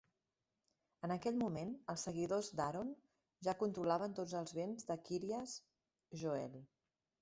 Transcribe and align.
En 1.07 1.13
aquell 1.15 1.37
moment, 1.41 1.75
els 1.95 2.07
seguidors 2.09 2.51
d'Aaron 2.61 2.91
ja 3.51 3.57
controlaven 3.63 4.19
tots 4.23 4.37
els 4.43 4.59
bens 4.61 4.93
de 4.93 5.01
Kiryas 5.09 5.59
Joel. 6.27 6.63